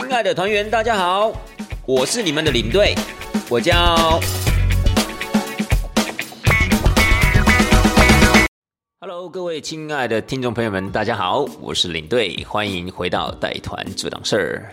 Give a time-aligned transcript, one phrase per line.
[0.00, 1.32] 亲爱的团员，大家好，
[1.84, 2.94] 我是你们的领队，
[3.50, 4.20] 我叫。
[9.00, 14.72] Hello，各位亲爱的听众朋友们，大家好，我是领队，欢迎回到带团这档事儿。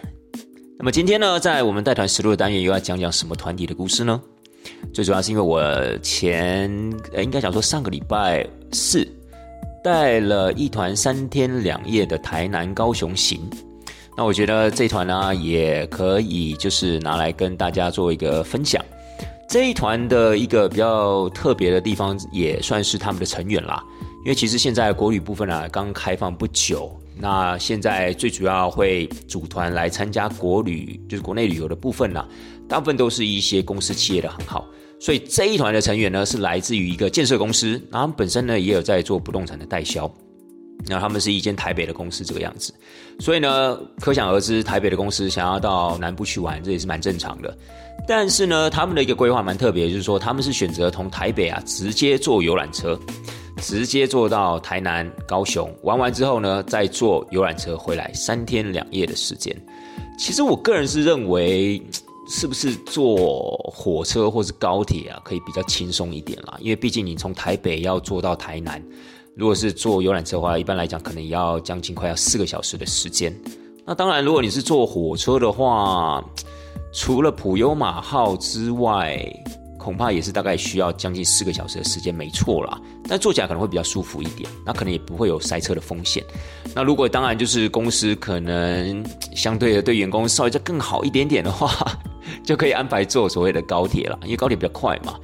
[0.78, 4.22] 那么今天呢，在我们带团实录的单元，又要讲讲什么团体的故事呢？
[4.94, 5.60] 最主要是因为我
[6.04, 6.70] 前
[7.14, 9.04] 呃，应该讲说上个礼拜四
[9.84, 13.42] 带了一团三天两夜的台南高雄行。
[14.18, 18.84] 那我觉得这一团呢，也可以就是拿来跟大家做一个分享。
[19.48, 23.84] 这一团的一个比较特别的地方，也算是他们的成员啦。
[24.24, 32.26] 因为其实现在国旅部分啊刚开放不久，那现在最主要会组团来参加国旅，就是国内旅游的部分呢，
[32.68, 34.66] 大部分都是一些公司企业的行号。
[35.00, 40.12] 所以这一团的成员呢，是来自于一个建设公司，然后本身呢也有在做不动产的代销。
[40.88, 42.74] 那他们是一间台北的公司这个样子，
[43.20, 47.58] 所以呢，可想而知，台北的公司想要到南部去玩，这也是蛮正常的。
[48.08, 53.00] 但是呢，他们的一个规划蛮特别，就是说他们是选择从台北啊直接坐游览车，
[53.58, 59.56] 直接坐到台南、高雄玩完之后呢，再坐游览车回来，三天两夜的时间。
[60.20, 61.82] 其实我个人是认为，
[62.30, 66.58] 是不是坐火车或是高铁啊，可以比较轻松一点啦？
[66.60, 68.80] 因为毕竟你从台北要坐到台南。
[69.36, 73.36] 如果是坐游览车的话，一般来讲可能要将近快要四个小时的时间。
[73.86, 76.24] 那当然，如果你是坐火车的话，
[76.94, 79.22] 除了普悠马号之外，
[79.78, 82.80] 恐怕也是大概需要将近四个小时的时间，没错啦。
[83.10, 86.24] 但坐起来可能会比较舒服一点，那可能也不会有塞车的风险。
[86.74, 91.70] 那如果当然就是公司可能相对的对员工稍微再更好一点点的话，
[92.42, 95.20] 就可以安排坐所谓的高铁了，因为高铁比较快嘛。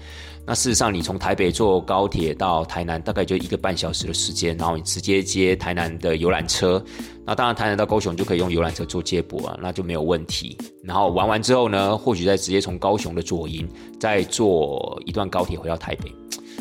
[0.51, 6.83] 那事实上，你从台北坐高铁到台南，大概就一个半小时的时间，然后你直接接台南的游览车。
[7.25, 10.57] 那当然，台南到高雄就可以用游览车做接驳啊，那就没有问题。
[10.83, 13.65] 然后玩完之后呢，或许再直接从高雄的左营
[13.97, 16.13] 再坐一段高铁回到台北。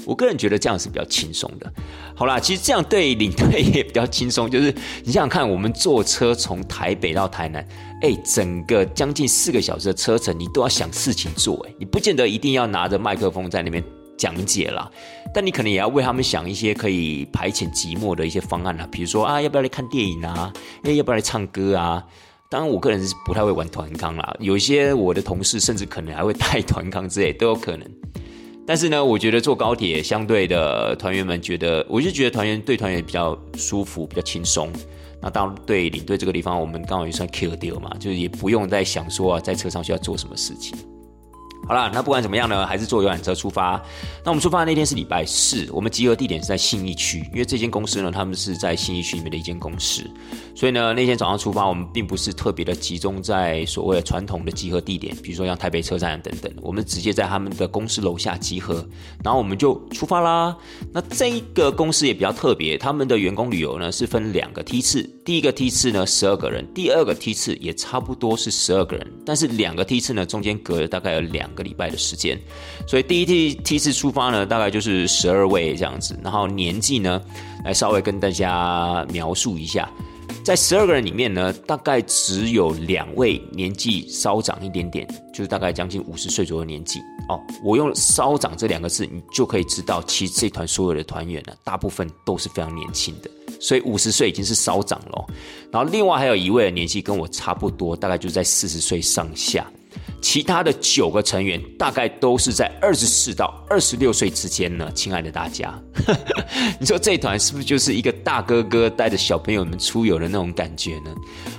[0.07, 1.73] 我个人觉得这样是比较轻松的。
[2.15, 4.73] 好啦，其实这样对领队也比较轻松，就是
[5.05, 7.67] 你想想看，我们坐车从台北到台南，
[8.03, 13.83] 哎，整个将近四个小时的车程，你都要想事情做，哎，你不见得一定要拿着麦克风在那边
[14.19, 14.91] 讲解啦，
[15.33, 20.53] 但你可能也要为他们想一些可以排遣寂寞的一些方案啊，比如说啊，要不要来看电影啊？
[20.83, 22.05] 哎，要不要来唱歌啊？
[22.51, 27.89] 当然，我个人是不太会玩团康啦，有些我的同事甚至可能还会带团康之类都有可能。
[28.71, 34.71] 但是呢，我觉得坐高铁相对的团员们觉得，我就觉得团员对团员比较舒服，比较轻松。
[35.21, 40.79] 那到对领队这个地方，我们刚好也算 kill 掉嘛，就是也不用再想说啊，在车上需要做什么事情。
[41.67, 43.81] 好了，那不管怎么样呢，还是坐游览车出发。
[44.25, 50.03] 那我们出发的那天是礼拜四，我们集合地点是在信义区，因为这间公司呢，他们是在信义区里面的一间公司，
[50.57, 58.85] 所以呢，那天早上出发，我们并不是特别的集中在所谓的传统的集合地点，比如说像台北车站等等，我们直接在他们的公司楼下集合，
[59.23, 60.57] 然后我们就出发啦。
[60.93, 71.61] 那这一个公司也比较特别，他们的员工旅游呢是分两个梯次，第一个梯次呢十二个人，第二个梯次也差不多是十二个人，但是两个梯次呢中间隔了大概有两两个。
[71.71, 72.41] 礼拜的时间，
[72.87, 76.19] 所以第一梯梯次出发呢，大概就是十二位这样子。
[76.25, 77.23] 然后年纪呢，
[77.63, 79.87] 来稍微跟大家描述一下，
[80.43, 86.99] 在十二个人里面呢，大概只有两位年纪稍长一点点，就是大概将近五十岁左右年纪。
[87.29, 95.27] 哦，我用“稍长”这两个字，你就可以知道，其实这团所有的团员呢，大部分都是非常年轻的，所以五十岁已经是稍长了。
[95.71, 99.71] 然后另外还有一位的年纪跟我差不多，大概就在四十岁上下。
[100.21, 105.75] 其他的九个成员大概都是在二十四到二十六岁之间呢，亲爱的大家，
[106.79, 111.15] 你说这团是不是就是一个大哥哥带着小朋友们出游的那种感觉呢？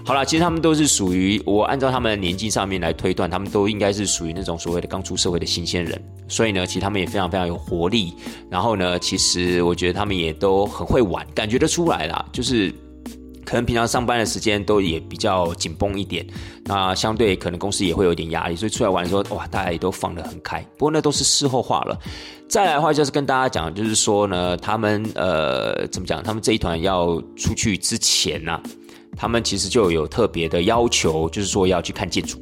[0.06, 8.13] 好了，其实他们都是属于我按照他们的年纪上面来推断，他们都应该是属于那种所谓的刚出社会的新鲜人，所以呢，其实他们也非常非常有活力。
[8.50, 12.74] 然后呢，其实我觉得他们也都很会玩，感觉得出来啦，就是。
[13.46, 16.25] 可能平常上班的时间都也比较紧绷一点，
[16.66, 20.60] 那相对可能公司也会有点压力，所以出来玩的时候，哇，大家也都放得很开。
[20.77, 21.98] 不过那都是事后话了。
[22.48, 26.21] 再来的话，就是跟大家讲，就是说呢，他们呃，怎么讲？
[26.21, 28.62] 他们这一团要出去之前呢，
[29.16, 32.38] 他们其实就有特别的要求，就是说要去看建筑。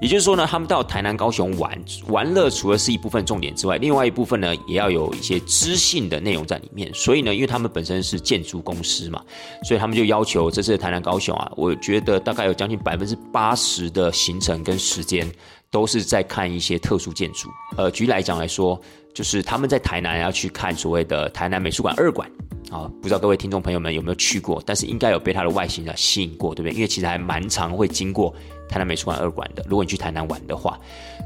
[0.00, 6.92] 也就是说呢，他们到台南、高雄玩玩乐，除了是一部分重点之外，另外一部分呢，也要有一些知性的内容在里面。
[6.94, 9.22] 所以呢，因为他们本身是建筑公司嘛，
[9.62, 15.30] 所以他们就要求这次的台南、高雄啊，我觉得大概有将近百分之八十的行程跟时间
[15.70, 17.50] 都是在看一些特殊建筑。
[17.76, 18.80] 呃，举例来讲来说，
[19.12, 22.26] 就是他们在台南要去看所谓的台南美术馆二馆
[22.70, 26.74] 啊，不知道各位听众朋友们有没有去过，但是应该有被它的外形啊吸引过，对不对？
[26.74, 28.34] 因为其实还蛮常会经过。
[28.70, 29.64] 台南美术馆二馆的。
[29.68, 30.78] 如果你去台南玩的话，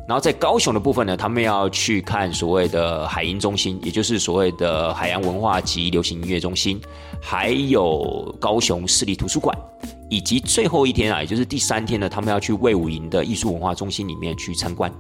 [0.08, 6.81] 然后在高雄的部分呢，他们要去看所谓的海音中心，也就是所谓的海洋文化及流行音乐中心，
[7.23, 9.56] 还有高雄市立图书馆，
[10.08, 14.93] 以及最后一天啊，也就是第三天呢，他们要去魏武营的艺术文化中心里面去参观。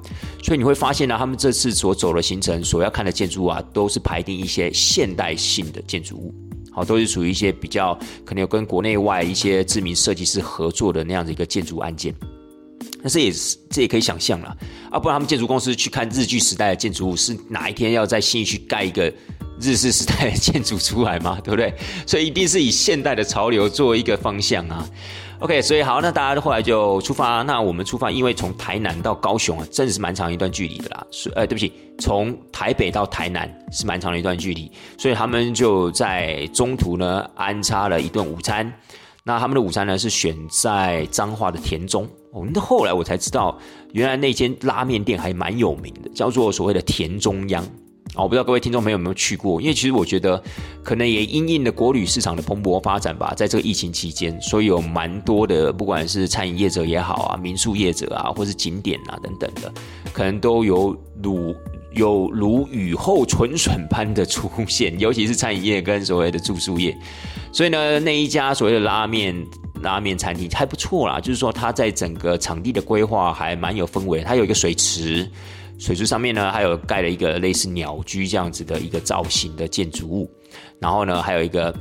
[0.42, 6.34] 所以你会发现呢，他们这次所走的行程，所要看的建筑啊，都是排定一些现代性的建筑物。
[6.72, 7.94] 好，都是属于一些比较
[8.24, 12.12] 可能有跟国内外一些知名设计师合作的那样的一个建筑案件。
[13.04, 14.56] 但是也是这也可以想象了
[14.90, 19.12] 啊，不然他们建筑公司去看日剧时代的建筑物，是哪一天要在新义区盖一个
[19.60, 21.38] 日式时代的建筑出来吗？
[21.44, 21.74] 对不对？
[22.06, 24.88] 所以一定是以现代的潮流作为一个方向啊。
[25.40, 27.42] OK，所以好，那大家后来就出发。
[27.42, 31.06] 那我们出发，因为从台南到高雄啊，真的是蛮长一段距离的啦。
[31.10, 38.72] 所呃，对不起，从台北到台南是蛮长的一段距离，所以他们就在中途呢安插了一顿午餐。
[39.26, 42.06] 那他们的午餐呢是选在彰化的田中。
[42.32, 43.58] 哦，那后来我才知道，
[43.92, 47.64] 原来那间拉面店还蛮有名的，叫做所谓的田中央。
[48.16, 50.40] 哦，我不知道各位听众朋友有没有去过，因为其实我觉得，
[50.82, 59.72] 可能也因应了国旅市场的蓬勃发展吧，在这个疫情期间，所以有蛮多的，不管是餐饮业者也好啊，民宿业者啊，或是景点啊等等的，
[60.12, 61.54] 可能都有如
[61.94, 66.96] 有如雨后春笋般的出现，尤其是餐饮业跟所谓的住宿业，
[67.52, 69.34] 所以呢，那一家所谓的拉面
[69.82, 75.28] 拉面餐厅还不错啦，就是说它在整个场地的规划还蛮有氛围，它有一个水池。
[75.76, 80.30] 水池上面呢，还有盖了一个类似鸟居这样子的一个造型的建筑物，
[80.78, 81.74] 然后呢，还有一个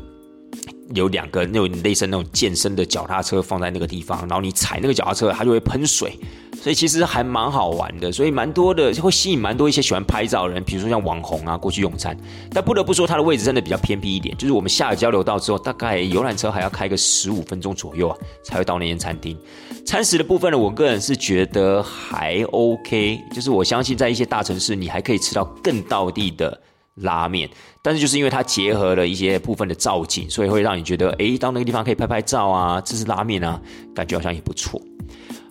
[0.93, 6.17] 有两个那种类似那种健身的脚踏车放在那个地方，然后你踩那个脚踏车，它就会喷水。
[6.61, 12.15] 所以其实还蛮好玩的，所以蛮多的会吸引蛮多一些喜欢拍照的人，比如说像网红啊过去用餐。
[12.53, 19.37] 但不得不说，它的位置真的比较偏僻一点，就是我们下了交流道之后，大概游览车还要开个十五分钟左右啊，才会到那间餐厅。
[19.85, 26.57] 餐食的部分呢，我个人是觉得还 OK，就是我相信在一些大城市，你还可以吃到更道地的
[26.95, 27.49] 拉面。
[27.81, 33.59] 但是就是因为它结合了一些部分的造景，所以会让你觉得，哎，到那个地方可以拍拍照啊，吃吃拉面啊，
[33.93, 34.81] 感觉好像也不错。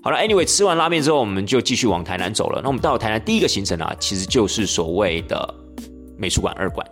[0.02, 2.60] 好了，Anyway，吃完拉面之后，我们就继续往台南走了。
[2.60, 5.54] 那我们到了台南第一个行程啊，其实就是所谓的
[6.16, 6.84] 美术馆二馆。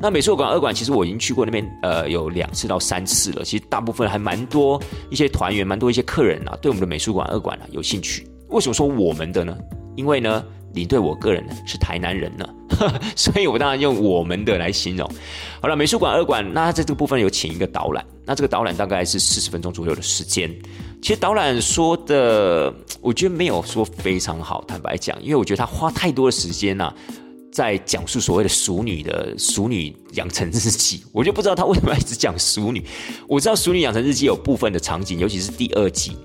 [0.00, 3.44] 那美术馆二馆其实我已经去过那边，呃，有两次到三次了。
[3.44, 8.26] 其实大部分还蛮多一些团员，蛮多一些客人啊，对我们的美术馆二馆啊有兴趣。
[8.48, 9.56] 为什么说我们的呢？
[9.94, 10.44] 因为呢，
[10.76, 12.46] 你对我个人呢是台南人呢，
[13.16, 15.10] 所以我当然用我们的来形容。
[15.58, 20.54] 好了，美术馆二馆，那在这个部分有请一个导览，那这个导览大概是四十分钟左右的时间。
[21.00, 24.62] 其实导览说的，我觉得没有说非常好。
[24.68, 26.92] 坦白讲，因为我觉得他花太多的时间呐，
[27.50, 31.02] 在讲述所谓的熟女的熟女养成日记。
[31.12, 32.84] 我就不知道他为什么一直讲熟女。
[33.26, 36.16] 我知道熟女养成日记有部分的场景，尤其是第二季，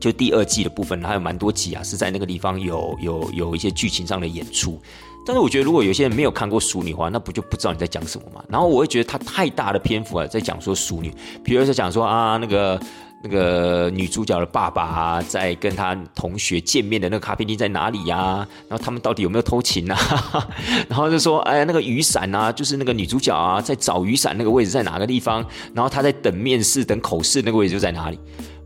[0.00, 4.80] 就第二季的部分，还有蛮多集啊，是在那个地方有有有一些剧情上的演出。
[5.26, 8.42] 但是我觉得，如果有些人没有看过熟女的话，那不就不知道你在讲什么嘛？
[8.48, 11.12] 然后我会觉得他太大的篇幅啊，在讲说熟女，
[11.44, 12.80] 比如说讲说啊那个。
[13.22, 18.48] 那个女主角的爸爸啊在跟她同学见面的那个咖啡厅在哪里呀？
[18.66, 19.98] 然后他们到底有没有偷情啊？
[20.88, 25.44] 然后就说，哎，那个雨伞啊，就是那个女主角啊，在找雨伞那个位置在哪个地方？
[25.74, 28.18] 然后她在等面试、等口试那个位置就在哪里？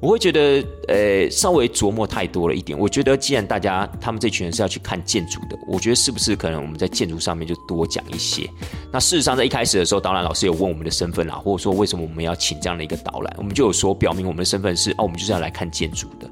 [0.04, 2.78] 我会觉得，呃，稍微琢磨太多了一点。
[2.78, 8.46] 我觉得，既然大家他们这群人是要去看建筑的，我觉得是不是可能我们在建筑上面就多讲一些？
[8.92, 16.28] 那事实上，在一开始的时候，导览老师有问我们的身份啦，或者说为什么我们要请这样的一个导览，我们就有说表明我们的身份是哦，我们就是要来看建筑的。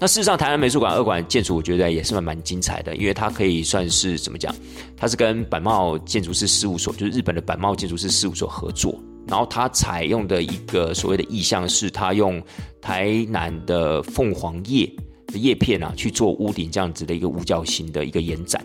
[0.00, 4.52] 那事实上，台湾美术馆二馆建筑，我觉得也是蛮蛮精彩的，因为它可以算是怎么讲？
[4.96, 8.98] 它是跟板茂建筑师事务所，就是日本的板茂建筑师事务所合作。
[9.32, 12.38] 然后它采用的一个所谓的意象是，它用
[12.82, 14.84] 台南的凤凰叶
[15.28, 18.62] 的叶片啊去做屋顶这样子的一个五角形的一个延展，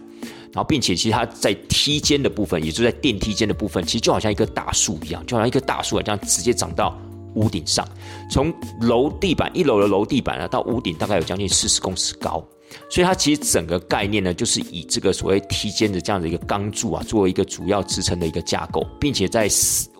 [0.51, 6.99] 然后并且其实它在梯间的部分，也就在电梯间的部分，其实就好像一棵大树一样，就好像一棵大树啊这样直接长到
[7.35, 7.87] 屋顶上，
[8.29, 12.45] 从楼地板一楼的楼地板啊到屋顶大概有将近四十公尺高。
[12.89, 19.49] 所以它其实整个概念呢，就是以这个所谓梯间的这样的一个钢柱啊，作为一个主要支撑的一个架构，并且在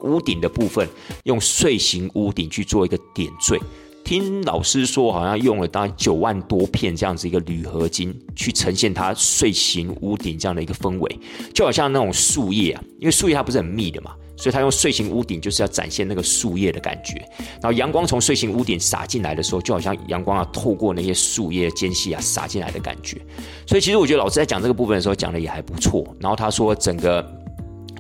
[0.02, 0.88] 屋顶的部分
[1.24, 3.60] 用碎形屋顶去做一个点缀。
[4.04, 11.20] 听老师说，好像用了大概九万多片这样子一个铝合金去呈现它碎形屋顶这样的一个氛围，
[11.54, 14.12] 就好像那种树叶啊，因为树叶它不是很密的嘛。
[14.38, 17.18] 所以它用睡形屋顶，就是要展现那个树叶的感觉。
[17.62, 23.18] 然后阳光从睡形屋顶洒进来的时候，就好像阳光啊透过那些树叶间隙啊洒进来的感觉。
[23.66, 26.06] 所以其实我觉得老师在讲这个部分的时候讲的也还不错。
[26.20, 27.26] 然后他说整个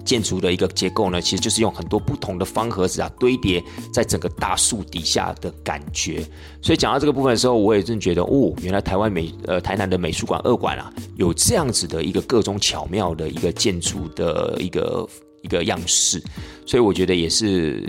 [0.05, 6.23] 建筑的一个结构呢，其实就是用很多不同的方盒子啊堆叠在整个大树底下的感觉。
[6.61, 15.07] 所以讲到这个部分的时候，我也真觉得哦，原来台湾美呃台南的美术馆二馆啊，有这样子的一个各种巧妙的一个建筑的一个。
[15.47, 16.21] 一个样式，
[16.65, 17.81] 所以我觉得也是，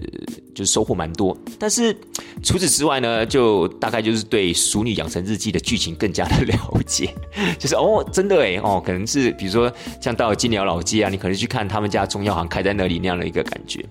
[0.55, 1.37] 就是收获蛮多。
[1.59, 1.95] 但是
[2.43, 7.13] 除此之外呢，就大概就是对《熟女养成日记》的剧情更加的了解，
[7.59, 13.85] 就是哦，真的诶哦，可能是比如说像到金鸟老街啊，你可能去看他们家中药行开在那里那样的一个感觉。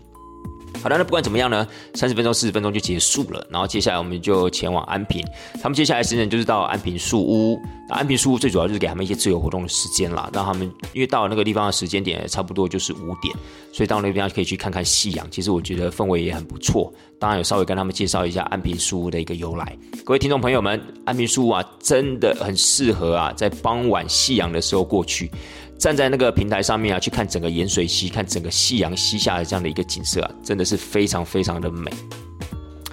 [0.81, 3.45] 好的，那不管怎么样呢，三十分钟、四十分钟就结束了。
[3.49, 5.25] 然后接下来我们就前往安平，
[5.61, 7.59] 他们接下来时间就是到安平树屋。
[7.89, 13.33] 那安平树屋最主要就是给他们一些自由活动的时间啦，让他们因为到了那个地方的时间点差不多就是五点，
[13.71, 15.25] 所以到那边可以去看看夕阳。
[15.31, 16.91] 其实我觉得氛围也很不错。
[17.19, 19.75] 当然有稍微跟他们介绍一下安平树屋的一个由来。
[20.05, 25.31] 各位听众朋友们，安平树屋啊，真的很适合啊，在傍晚夕阳的时候过去。
[25.77, 31.91] 站在那个平台上面啊，去看整个盐水溪，看整个夕阳西下的这样的一个景色啊，真的是非常非常的美。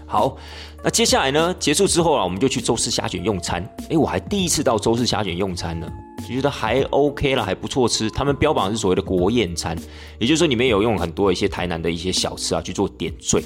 [0.06, 0.36] 好，
[0.82, 3.66] 那接下来呢，结束之后啊，我们就去周氏虾卷用餐。
[3.88, 8.10] 诶，我还第一次到周氏虾卷用餐呢，就觉得还 OK 了，还不错吃。
[8.10, 9.76] 他们标榜是所谓的国宴餐，
[10.20, 13.42] 也就是说里面有用很多一些台南的一些小吃啊去做点缀。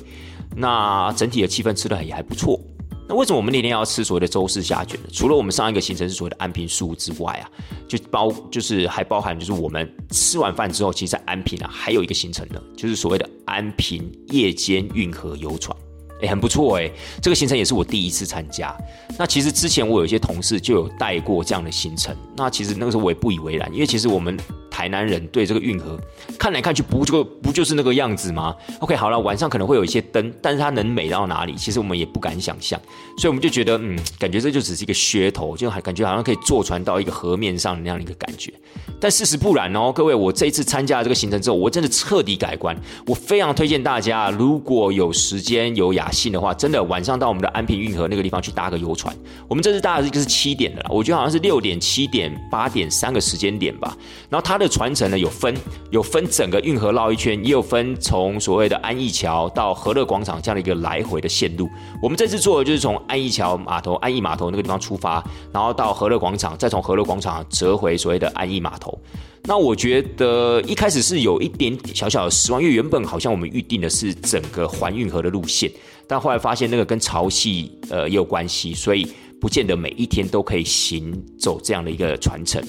[0.57, 2.61] 那整体的气氛吃的也还不错。
[3.09, 5.09] 那为什么我们那天要吃所谓的周氏虾卷呢？
[5.11, 7.49] 除了我们上一个行程是所谓的安平树之外啊，
[7.89, 15.75] 就包就是还包含就是我们吃完饭之后，其实在安平啊还有一个行程呢，就是所谓的安平夜间运河游船。
[16.21, 16.91] 哎，很不错哎，
[17.23, 18.77] 这个行程也是我第一次参加。
[19.17, 24.37] 那其实之前我有一些同事就有带过这样的行程，那其实那个时候我也不以为然，因为其实我们
[24.79, 25.99] 台南人对这个运河
[26.39, 32.81] 看来看去不就不就是那个样子吗？OK，好了，晚上可能会有一些灯，但是它能美到哪里，其实我们也不敢想象，
[33.17, 38.55] 所以我们就觉得，嗯，感觉这就只是一个噱头，就还感觉好像可以坐船到一个河面上那样的一个感觉。
[39.01, 42.77] 但事实不然哦，各位，我这一次参加了这个行程之后，我真的彻底改观。
[43.05, 49.13] 我非常推荐大家，如果有时间有雅兴的话，真的晚上到我们的安平运河那个地方去搭个游船。
[49.49, 53.97] 我们这次搭的一个是七点的啦，我觉得好像是六点、七点、八点三个时间点吧。
[54.29, 55.55] 然后它的传承呢有分，
[55.91, 61.69] 有分整个运河绕一圈，也有分从所谓的安义桥到和乐广场这样的一个来回的线路。
[62.03, 68.97] 我们这次做的就是从安义桥码头、安义码头那个地方出发，然后到和乐广场，再从和乐广场折回所谓的安义码头。
[69.45, 75.71] 那我觉得一开始是有一点小小的失望，因为原本好像我们预定的是整个环运河的路线，
[76.07, 79.07] 但后来发现那个跟潮汐呃也有关系，所以
[79.41, 82.63] 不见得每一天都可以行走这样的一个传承。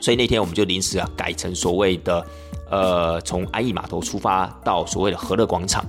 [0.00, 2.24] 所以那天我们就临时啊改成所谓的
[2.70, 5.84] 呃从安逸码头出发到所谓的和乐广场。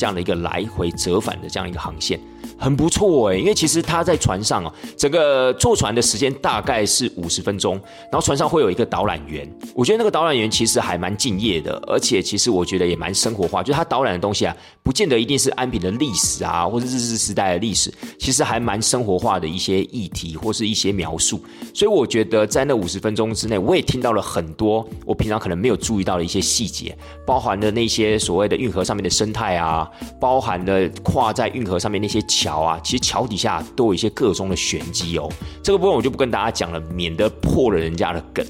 [0.00, 2.18] 这样的一个来回折返的这样一个航线。
[2.58, 7.74] 很不错哎，因为其实他在船上哦，整个坐船的时间大概是五十分钟，
[8.10, 21.42] 然后船上会有一个导览员，我觉得那个导览员其实还蛮敬业的，而且其实我觉得也蛮生活化，就是他导览的东西啊，不见得一定是安平的历史啊，或者日治时代的历史，其实还蛮生活化的一些议题或是一些描述，
[21.74, 32.40] 所以我觉得在那五十分钟之内，我也听到了很多我平常可能没有注意到的一些细节，包含了那些所谓的运河上面的生态啊，包含的跨在运河上面那些桥。
[32.40, 35.28] 桥啊，其实桥底下都有一些各种的玄机哦。
[35.62, 38.42] 这个部分我就不跟大家讲了，免得破了人家的梗。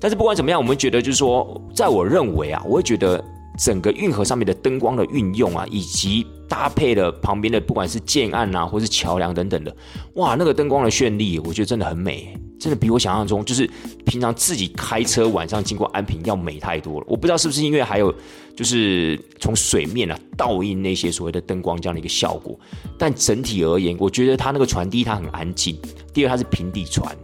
[0.00, 3.24] 但是不管怎么样，我们觉得就是说，在我认为啊，我会觉得
[3.56, 9.74] 整个运河上面的灯光的运用啊，以及搭配的旁边的不管是建案啊，或是桥梁等等的，
[10.14, 12.36] 哇，那个灯光的绚丽，我觉得真的很美。
[12.58, 13.70] 真的比我想象中，就是
[14.06, 17.06] 平常自己开车晚上经过安平要美太多了。
[17.06, 18.12] 我不知道是不是因为还有
[18.56, 22.58] 就是从水面啊倒映那些所谓的灯光这样的一个效果，
[22.98, 25.78] 但整体而言，我觉得它那个船第一它很安静，
[26.14, 27.14] 第二它是平底船，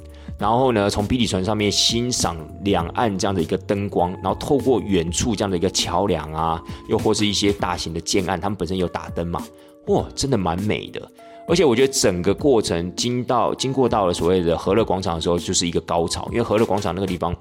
[0.43, 9.41] 然后呢从比底船上面欣赏两岸这样的一个灯光，然后透过远处这样的一个桥梁啊，又或是一些大型的建案，他们本身有打灯嘛，
[9.87, 11.01] 哇，真的蛮美的。
[11.47, 16.29] 而且我觉得整个过程经到经过到了所谓的和乐广场的时候，就是一个高潮。
[16.33, 17.33] 因为和乐广场那个地方，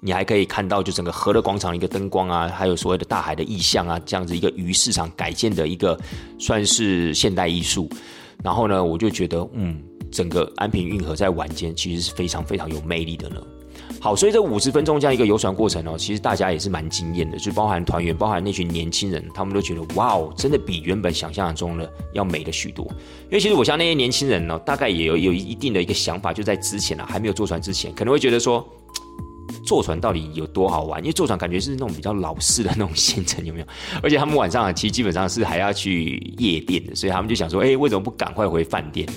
[0.00, 5.98] 你还可以看到就整个和乐广场一个灯光啊，还有所谓的大海的意象啊，这样子一个鱼市场改建的一个
[6.38, 7.90] 算是现代艺术。
[8.42, 13.40] 然后呢，我就觉得，嗯，整个安平运河在晚间其实是非常非常有魅力的呢。
[14.00, 22.84] 好，所以这五十分钟这样一个游船过程哦，其实大家也是蛮惊艳的，就包含团员，包含那群年轻人，他们都觉得哇哦，真的比原本想象中的要美了许多。
[23.24, 28.66] 因为其实我像那些年轻人呢，大概也有有一定的一个想法，就在之前啊，还没有坐船之前，可能会觉得说。
[29.64, 31.00] 坐船到底有多好玩？
[31.00, 33.66] 因为坐船感觉是那种比较老式的那种行程，有没有？
[34.02, 39.08] 而且他们晚上啊，其实基本上是还要去夜店的，所以他们就想说，哎，为什么不赶快回饭店？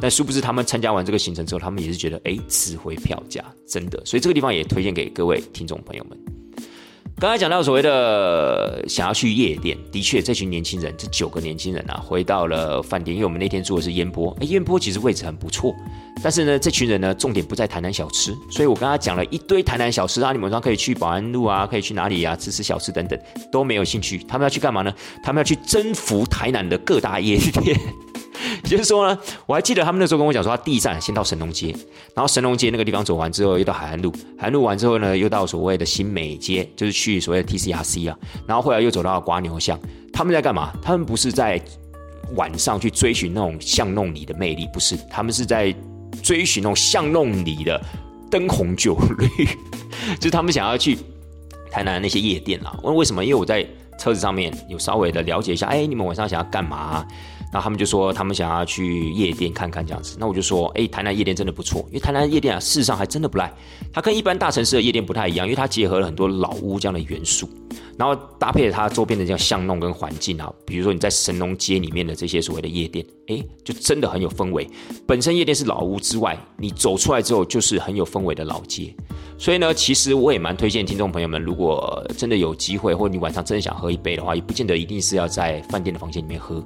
[0.00, 4.00] 但殊不知，他们参加完这个行程之后，他们也是觉得，哎，值回票价，真的。
[4.04, 6.18] 所以这个地方也推荐给各位听众朋友们。
[7.18, 15.74] 刚才讲到所谓的想要去夜店，的确，这群年轻人，这九个年轻人啊，回到了饭店，因为我们那天住的是烟波，哎，烟波其实位置很不错，
[16.22, 23.18] 但是呢，这群人呢，重点不在台南小吃，所以我跟他讲了一堆台南小吃啊，你们晚上可以去保安路啊，可以去哪里啊，吃吃小吃等等，
[23.50, 24.92] 都没有兴趣，他们要去干嘛呢？
[25.22, 27.80] 他们要去征服台南的各大夜店。
[28.66, 31.74] 就是说呢，我还记得他们那时候跟我讲说，他第一站先到神农街，
[32.14, 39.78] 然后神农街那个地方走完之后，又到海岸路，海岸路完之后呢，又到所谓的新美街，就是去所谓的 TCRC 啊，然后后来又走到瓜牛巷。
[40.12, 40.72] 他们在干嘛？
[40.82, 41.60] 他们不是在
[42.34, 45.74] 晚上去追寻那种巷弄里的魅力，不是，他们是在
[46.22, 47.80] 追寻那种巷弄里的
[48.30, 49.44] 灯红酒绿，
[50.16, 50.98] 就是他们想要去
[51.70, 52.76] 台南那些夜店啊。
[52.82, 53.22] 问为什么？
[53.22, 53.64] 因为我在
[53.98, 57.06] 车子上面有稍微的了解一下，哎，你们晚上想要干嘛？
[57.52, 63.52] 那他们就说他们想要去夜店看看这样子，那我就说，哎，台南夜店真的不错，因为台南夜店啊，事实上还真的不赖。
[63.92, 67.48] 它跟一般大城市的夜店不太一样，因为它结合了很多老屋这样的元素，
[67.98, 74.68] 然后搭配它周边的这样巷弄跟环境啊，比如说你在神农街里面的这些所谓的夜店，哎，就真的很有氛围。
[75.06, 78.94] 本身夜店是老屋之外，你走出来之后就是很有氛围的老街。
[79.38, 86.64] 所以呢，其实我也蛮推荐听众朋友们，如果真的有机会，或者你晚上真的想喝一杯的话，也不见得一定是要在饭店的房间里面喝，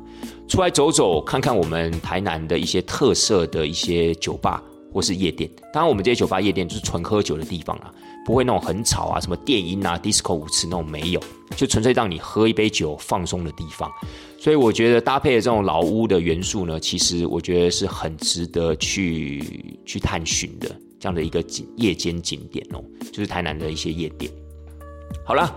[0.48, 5.50] 出来走走，看看我们台南的一些特色的一些酒吧或是夜店。
[5.72, 7.92] 当然，我们这些酒吧夜店就是纯喝酒的地方啊，
[8.24, 11.20] 不会那种很吵啊，什么电音啊、disco 舞池那种没有，
[11.56, 13.90] 就纯粹让你喝一杯酒放松的地方。
[14.38, 20.74] 所以我觉得搭配的这种老屋的元素呢，其实我觉得是很值得去去探寻的。
[20.98, 24.30] 这样的一个景夜间景点哦，就是台南的一些夜店。
[25.24, 25.56] 好了，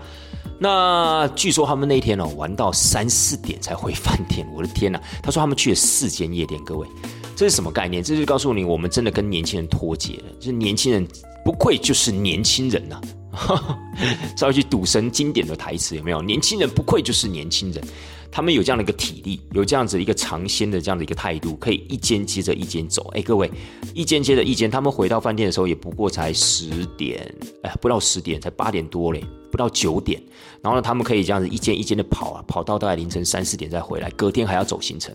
[0.58, 4.98] 那据说他们那天哦玩到三四点才回饭店，我的天呐！
[5.22, 6.88] 他说他们去了四间夜店，各位，
[7.36, 8.02] 这是什么概念？
[8.02, 10.32] 这就告诉你，我们真的跟年轻人脱节了。
[10.40, 11.06] 就是年轻人
[11.44, 13.00] 不愧就是年轻人呐，
[14.36, 16.22] 稍微去赌神经典的台词有没有？
[16.22, 17.84] 年轻人不愧就是年轻人。
[18.32, 23.08] 他们有这样的一个体力，有这样子一个尝鲜的这样的一个态度，可以一间接着一间走。
[23.14, 23.48] 哎，各位，
[23.94, 30.20] 一间接着一间，他们回到饭店的时候也不过才十点，哎，不到十点，才八点多嘞，不到九点。
[30.60, 35.14] 然后呢，他们可以这样子一间一间的跑啊，跑到大概凌晨三四点再回来，隔天还要走行程，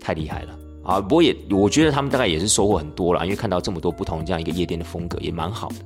[0.00, 1.00] 太厉害了啊！
[1.00, 5.76] 不过也，我觉得他们大概也是收获很多了，因为看到这么多不同这样一个夜店的风格，也蛮好的。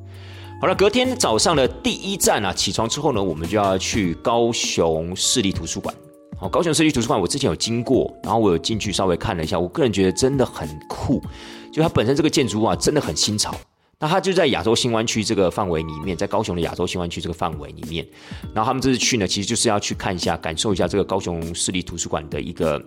[0.60, 5.94] 好了，隔天早上的第一站啊，起床之后呢，我们就要去高雄市立图书馆。
[6.36, 11.22] 好，高雄市立图书馆，我之前有经过，然后我有进去稍微看了一下，我个人觉得真的很酷，
[11.72, 13.54] 就它本身这个建筑物啊，真的很新潮。
[14.00, 18.06] 那它就在亚洲新湾区这个范围里面，在高雄的亚洲新湾区这个范围里面，
[18.52, 22.80] 然后他们这次去呢，其实就是要去看一下，感受一下这个高雄市立图书馆的一个。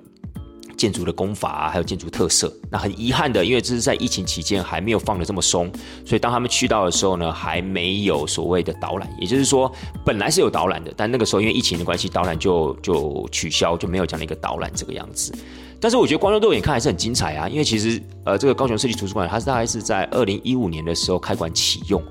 [0.82, 2.52] 建筑的功法啊，还有建筑特色。
[2.72, 5.72] 那很遗憾的，因为这是在疫情期间还没有放的这么松，
[6.04, 9.08] 所以当他们去到的时候呢，还没有所谓的导览。
[9.20, 9.72] 也就是说，
[10.04, 15.32] 本来是有导览的，但那个时候因为疫情的关系，导览就就取消，就没有这样的一个导览这个样子。
[15.80, 22.02] 但是我觉得观众肉眼看还是很精彩啊，因为其实呃，这个高雄设计图书馆，它是大概是在二零一五年的时候开馆启用。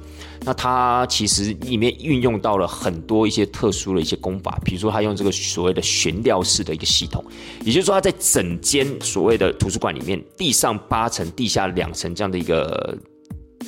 [0.43, 7.23] 那它其实里面运用到了很多一些特殊的一些功法，比如说它用这个所谓的悬吊式的一个系统，
[7.65, 12.97] 也就是说它在整间所谓的图书馆里面，地上八层、地下两层这样的一个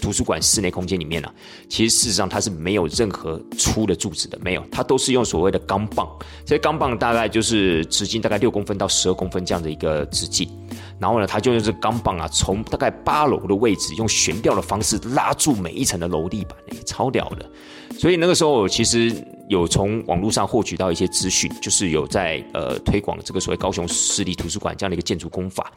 [0.00, 1.30] 图书馆室内空间里面呢，
[1.68, 6.08] 其实事实上它是没有任何粗的柱子的，没有，它都是用所谓的钢棒，
[6.46, 10.48] 这些钢棒大概就是直径大概六公分到十二公分这样的一个直径。
[10.98, 17.48] 然后呢，他就用这钢棒啊，从大概八楼的位置，用悬吊的方式拉住每一层的楼地板，哎，超屌的。
[17.98, 19.14] 所以那个时候，其实
[19.48, 25.70] 有从网络上获取到一些资讯，就是有在呃推广这个所谓高雄市立图书馆这样的一个建筑工法。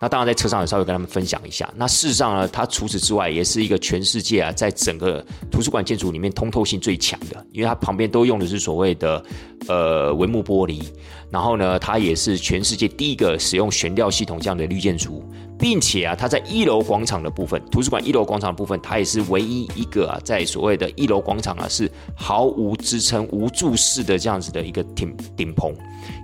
[0.00, 1.72] 那当然在车上也稍微跟他们分享一下。
[1.76, 9.24] 那事实上呢，它除此之外，也是一个全世界啊，在整个图书馆建筑里面通透性最强的，因为它旁边都用的是所谓的
[9.68, 10.82] 呃帷幕玻璃。
[11.30, 15.24] 然后呢，它也是全世界第一个使用悬吊系统这样的绿建筑，
[15.58, 25.74] 并且啊，它在一楼广场的部分，图书馆一楼广场的部分，它也是唯一一个啊，在所谓的一楼广场啊，是毫无支撑、无柱式的这样子的一个顶顶棚。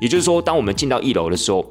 [0.00, 1.68] 也就是说，当我们进到一楼的时候，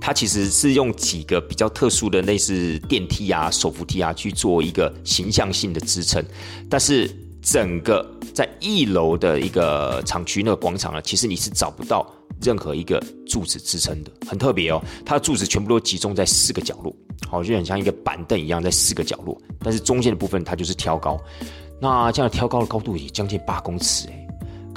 [0.00, 6.24] 它其实是用几个比较特殊的类似电梯啊、手扶梯啊去做一个形象性的支撑，
[6.68, 7.10] 但是
[7.42, 12.06] 整个在一楼的一个厂区那个广场呢，其实你是找不到。
[12.40, 16.94] 任何一个柱子支撑的很特别哦，它的柱子全部都集中在四个角落，
[17.28, 21.18] 好，就很像一个板凳一样在四个角落，但是中间的部分它就是挑高，
[21.80, 24.27] 那这样挑高的高度也将近八公尺诶。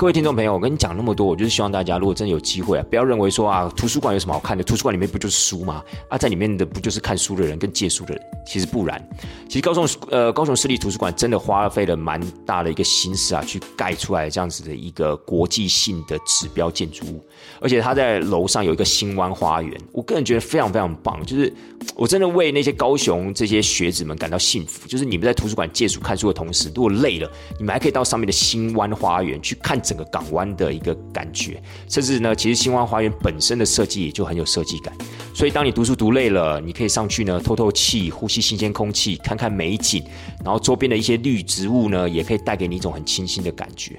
[0.02, 4.64] 各位听众朋友，我跟你讲那么多，我就是希望大家，如果真的有机会啊，不要认为说啊，图书馆有什么好看的？
[4.64, 5.84] 图书馆里面不就是书吗？
[6.10, 8.24] 啊，在里面的不就是看书的人跟借书的人？
[8.44, 9.00] 其实不然，
[9.48, 17.24] 其实高雄呃高雄市立图书馆真的花费了蛮大的一个心思啊，去盖出来这样子的一个国际性的指标建筑物，
[17.60, 21.54] 而且它在楼上有一个新湾花园，我个人觉得非常非常棒，就是
[21.96, 29.80] 我真的为那些高雄这些学子们感到幸福，就是你们在图书馆借书看书的同时，如果累了，你们还可以到上面的新湾花园去看。
[29.92, 34.96] 整个港湾的一个感觉，甚至呢，其实星湾花园本身的设计也就很有设计感。
[35.34, 40.02] 所以，当你读书读累了，你可以上去呢透透气，呼吸新鲜空气，看看美景，
[40.46, 43.98] 然后周边的一些绿植物呢，也可以带给你一种很清新的感觉。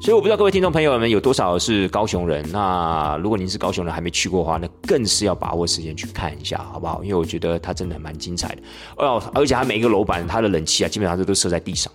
[0.00, 2.42] 所以，我不知道各位听众朋友们有多少是高雄人。
[2.50, 7.04] 那如果您是高雄人还没去过的话，那更是要把握时间去看一下，好不好？
[7.04, 8.62] 因为我觉得它真的蛮精彩的
[8.96, 11.92] 哦，而且它每一个楼板它的冷气啊，基本上都都设在地上。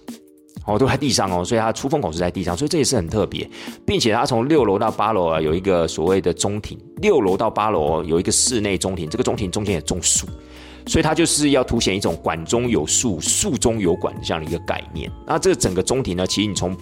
[0.72, 3.50] 哦，都在地上哦，所以它出风口是在地上，所以这也是很特别，
[3.86, 10.28] 并且它从六楼到八楼啊，有一个所谓的中庭，六楼到八楼有一个室内中庭，这个中庭中间也种树，
[10.86, 15.12] 所以它就是要凸显一种管中有树，树中有管的这样的一个概念。
[15.28, 16.76] 那这个整个中庭呢，其实你从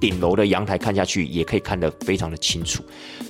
[0.00, 2.82] 顶楼的阳台看下去，也可以看得非常的清楚。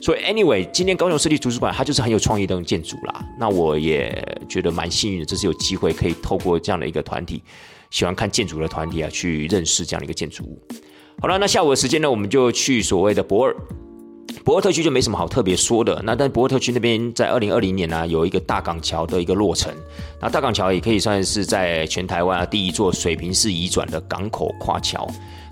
[0.02, 3.24] 所以，anyway，今天高雄市立图书馆它就是很有创意的建筑啦。
[3.38, 4.12] 那我也
[4.48, 7.42] 觉得蛮幸运的，这是有机会可以透过这样的一个团体。
[7.90, 10.60] 喜欢看建筑的团体啊，去认识这样的一个建筑物。
[11.20, 13.56] 好了，那下午的时间呢，我们就去所谓的博尔。
[14.44, 16.00] 博尔特区就没什么好特别说的。
[16.04, 19.72] 那但博尔特区那边在二零二零年呢，有一个大港桥的一个落成。
[20.20, 25.08] 那大港桥也可以算是在全台湾第一座水平式移转的港口跨桥。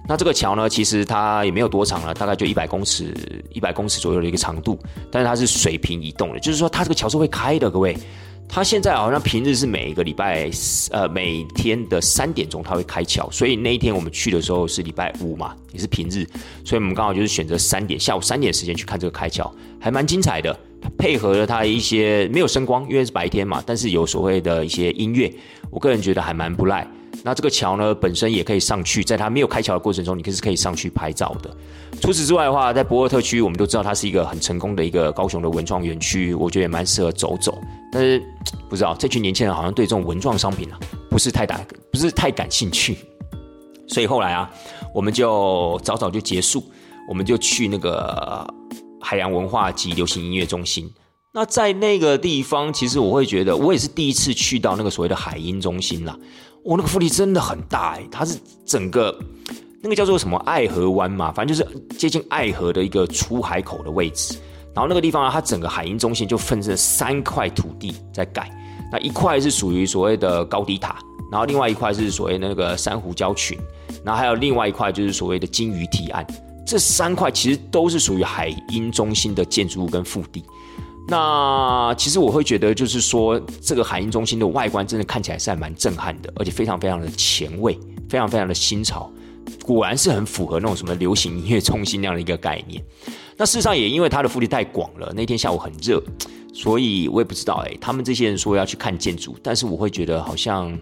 [0.06, 3.14] 那这个桥呢，其实它也没有多长了，大概就一百公尺，
[3.50, 4.78] 一百公尺左右的一个长度。
[5.10, 7.96] 但是它是水平移动的，就是说它这个桥是会开的，各位。
[8.48, 10.48] 它现在好像平日是每一个礼拜，
[10.90, 16.24] 呃，每天的三点钟它会开桥，所以那一天我们去的时候是礼拜五嘛，也是平日，
[16.64, 20.56] 所以我们刚好就是选择三点下午三点时间去看这个开桥，还蛮精彩的。
[20.98, 25.32] 配合了它一些没有声光，因为是白天嘛，但是有所谓的一些音乐，
[25.70, 26.86] 我个人觉得还蛮不赖。
[27.22, 31.56] 那这个桥呢，本身也可以上去，在它没有开桥的过程中，你可是可以上去拍照的。
[32.02, 37.58] 除此之外的话，在博尔特区，我们都知道它是一个很成功的一个高雄的文创园区，我觉得也蛮适合走走。
[37.94, 38.20] 但是
[38.68, 40.78] 不知道这群年轻人好像对这种文创商品啊，
[41.08, 42.98] 不是太大，不是太感兴趣。
[43.86, 44.50] 所以后来啊，
[44.92, 46.64] 我们就早早就结束，
[47.08, 48.44] 我们就去那个
[49.00, 50.92] 海洋文化及流行音乐中心。
[51.32, 56.18] 那在那个地方，其实我会觉得，我也是第一次去到那个所谓的海音中心啦。
[56.64, 59.16] 我那个腹地真的很大哎，它是整个
[59.80, 64.36] 那个叫做什么爱河湾嘛，反正就是接近爱河的一个出海口的位置。
[64.74, 68.50] 然后那个地方呢，它整个海音中心就分成三块土地在盖，
[68.90, 70.96] 那一块是属于所谓的高低塔，
[71.30, 73.58] 然后另外一块是所谓那个珊瑚礁群，
[74.04, 76.26] 然后还有另外一块就是所谓的金鱼堤岸。
[76.66, 80.42] 这三块其实都是属于海音中心的建筑物跟腹地。
[81.06, 89.12] 那其实我会觉得，就是说这个海音中心的外观真的看起来是还蛮震撼的，而且非常非常的前卫，非常非常的新潮，
[89.64, 92.82] 果然是很符合那种什么流行音乐中心那样的一个概念。
[93.36, 96.02] 那事实上也因为它的腹地太广了，那天下午很热，
[96.52, 100.78] 所以我也不知道哎，他们这些人说要去看建筑，但是我会觉得好像。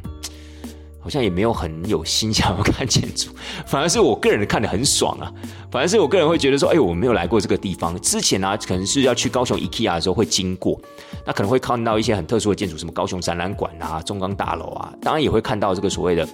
[1.05, 3.33] 好像也没有很有心想要看建筑，
[3.67, 5.33] 反而是我个人看的很爽啊。
[5.69, 8.01] 反而是我个人会觉得说，哎，我没有来过这个地方。
[8.01, 10.81] 之前呢，可能是要去高雄 IKEA 的时候会经过，
[11.27, 16.25] 那可能会看到一些很特殊的建筑，什么高雄展览馆啊、中钢大楼啊，当然也会看到这个所谓的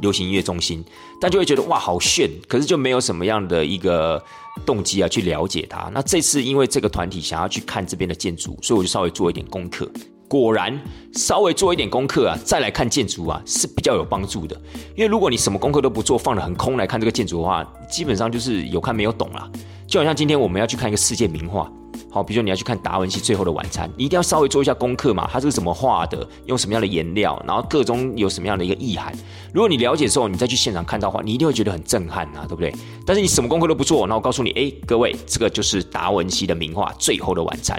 [0.00, 0.84] 流行音乐中心，
[1.20, 4.22] 但就会觉得哇，好炫，可是就没有什么样的一个
[4.64, 5.90] 动机啊去了解它。
[5.92, 9.90] 那这次因为这个团体想要去看这边的建筑，所以我就稍微做一点功课。
[10.28, 10.76] 果然，
[11.12, 14.60] 稍微做一点功课啊，再来看建筑啊，是比较有帮助的。
[14.96, 19.48] 因为如果你什么功课都不做，放的很空来看这个建筑的话，基本上就是有看没有懂啦。
[19.86, 21.70] 就好像今天我们要去看一个世界名画，
[22.16, 29.12] 好，比如说你要去看达文西《最后的晚餐》，你一定要稍微做一下功课嘛，它是怎么画的，用什么样的颜料，然后各中有什么样的一个意涵。
[29.52, 32.74] 如果你了解之后，你再去现场看到话，你一定会觉得很震撼啊，对不对？
[33.04, 37.78] 但是你什么功课都不做，那我告诉你，哎，各位，这个就是达文西的名画《最后的晚餐》。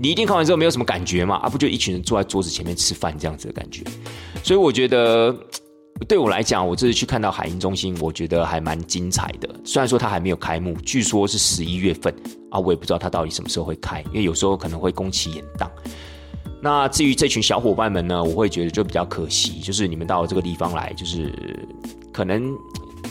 [0.00, 1.36] 你一定看完之后没有什么感觉嘛？
[1.36, 3.84] 啊，不就一群人坐在桌子前面吃饭这样子的感觉？
[4.42, 5.32] 所以我觉得，
[6.08, 9.48] 对我来讲，我这次去看到海鹰中心，我觉得还蛮精彩的。
[9.64, 12.14] 虽然说它还没有开幕，据说是十一月份
[12.50, 15.68] 啊，我也不知道它到底什么时候会开，因为有时候可能会工期延宕。
[16.62, 21.32] 那至于这群小伙伴们呢，我会觉得就比较可惜，就是你们到这个地方来，就是
[22.12, 22.56] 可能。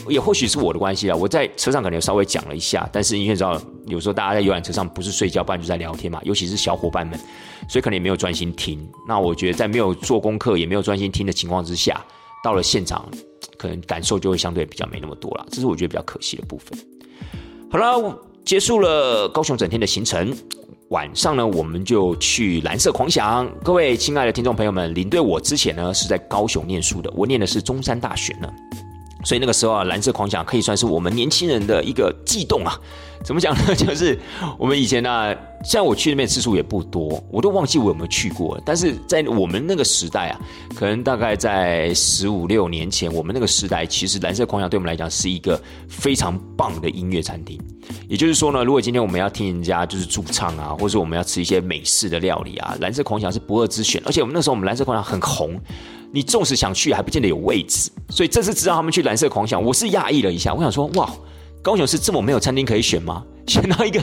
[0.08, 7.18] 也或许是我的关系啊，我在车上可能有稍微讲了一下，但是因为知道有时候大家在游览车上不是睡觉，不然就在聊天嘛，尤其是小伙伴们，
[7.68, 8.88] 所以可能也没有专心听。
[9.06, 12.02] 那我觉得在没有做功课也没有专心听的情况之下，
[12.42, 13.08] 到了现场，
[13.58, 16.78] 可能感受就会相对比较没那么多了，这是我觉得比较可惜的部分。
[17.70, 20.34] 好了，结束了高雄整天的行程，
[20.88, 23.48] 晚上呢，我们就去蓝色狂想。
[23.62, 28.52] 各位亲爱的听众朋友们，领队我之前呢是在高雄念书的，我念的是中山大学呢。
[29.24, 32.78] 所以那个时候啊，蓝色狂想可以算是我们年轻人的一个悸动啊。
[33.22, 33.72] 怎么讲呢？
[33.76, 34.18] 就是
[34.58, 38.58] 我们以前呢，像我去那边次数也不多，我都忘记我有没有去过。
[38.64, 40.40] 但是在我们那个时代啊，
[40.74, 47.60] 可能大概在十五六年前，我们那个时代，其实蓝色狂想对我们来讲是一个非常棒的音乐餐厅。
[48.08, 54.02] 也就是说呢，如果今天我们要听人家就是驻唱啊，或者我们要吃一些美式的料理啊，蓝色狂想是不二之选。
[54.06, 55.60] 而且我们那时候我们蓝色狂想很红。
[56.12, 60.52] 你纵使想去，还不见得有位置，所以这次知道他们去蓝色狂想，我是讶异了一下。
[60.52, 61.10] 我想说，哇，
[61.62, 63.24] 高雄是这么没有餐厅可以选吗？
[63.46, 64.00] 选到一个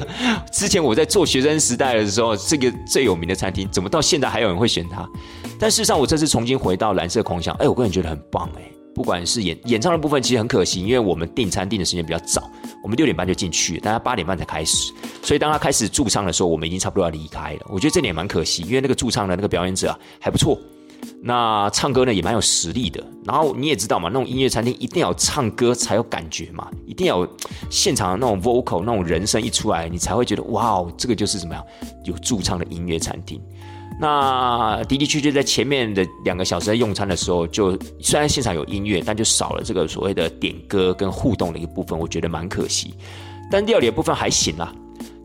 [0.52, 5.08] 之前我在做学生时代的时候，这个最有名的餐厅，怎么到现在还有人会选它？
[5.60, 8.62] 但事实上，我这次重新回到蓝色狂想，哎，我个人觉得很棒哎。
[8.94, 12.50] 不管是演演唱的部分，其实很可惜，因为我们订餐订的时间比较早，
[12.84, 14.92] 我们六点半就进去，大家八点半才开始，
[15.22, 17.60] 所以当他开始驻唱的时候，我们已经差不多要离开了。
[17.70, 20.60] 我觉得这点蛮可惜，因为那个驻唱的那个表演者啊，还不错。
[21.22, 27.28] 那唱歌呢也蛮有实力的，然后你也知道嘛，那种音乐餐厅一定要唱歌才有感觉嘛，一定要
[27.70, 31.64] 现场那种 vocal 那种人声一出来，你才会觉得哇哦，这个就是怎么样
[32.06, 33.42] 有驻唱的音乐餐厅。
[34.00, 42.94] 那的的确确在前面的两个小时在用餐的时候，就虽然现场有音乐，但就少了这个所谓的点歌跟互动的一个部分，我觉得蛮可惜。
[43.50, 44.72] 但料理的部分还行啦。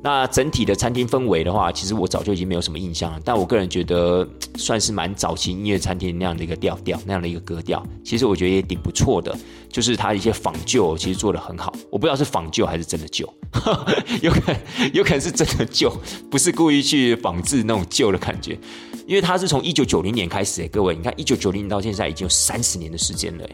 [0.03, 3.21] 那整体的餐厅氛围的话，其实我早就已经没有什么印象了。
[3.25, 7.81] 但我个人觉得，算是蛮早期音乐餐厅那样的一个调调，那样的一个格调。
[8.05, 9.33] 其实我觉得也挺不错的，
[9.71, 11.73] 就是它一些仿旧其实做的很好。
[11.89, 13.33] 我不知道是仿旧还是真的旧，
[14.23, 14.61] 有可能
[14.93, 15.93] 有可能是真的旧，
[16.29, 18.59] 不是故意去仿制那种旧的感觉。
[19.07, 23.45] 因为它是从一九九零年开始，各位，你看一九九零到现在已经有三十年的时间了。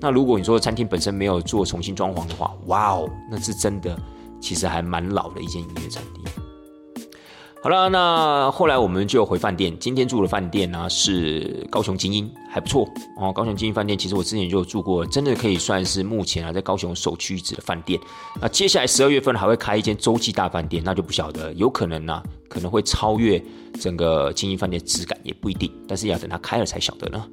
[0.00, 3.96] 那如果你说餐厅本身没有做重新装潢的话，哇哦，那是真的。
[4.46, 6.24] 其实还蛮老的一间音乐餐厅。
[7.60, 9.76] 好了，那后来我们就回饭店。
[9.76, 13.32] 今天住的饭店呢是高雄精英，还不错哦。
[13.32, 17.98] 高雄精英饭店其实我之前就住过，真的可以算是目前啊在高雄首屈一指的饭店。
[18.40, 23.42] 那接下来十二月份还会开一间洲际大饭店，那就不晓得，有可能呢可能会超越
[23.80, 25.68] 整个精英饭店质感，也不一定。
[25.88, 27.28] 但是要等它开了才晓得呢。